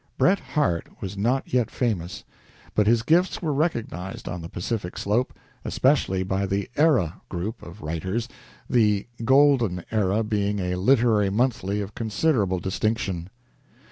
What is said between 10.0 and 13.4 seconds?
being a literary monthly of considerable distinction.